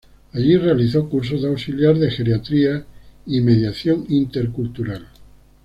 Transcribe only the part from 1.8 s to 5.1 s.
de geriatría y mediación intercultural.